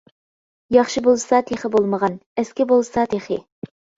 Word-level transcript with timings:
ياخشى 0.75 1.03
بولسا 1.07 1.41
تېخى 1.51 1.69
بولمىغان، 1.77 2.17
ئەسكى 2.43 2.69
بولسا 2.75 3.07
تېخى. 3.15 3.41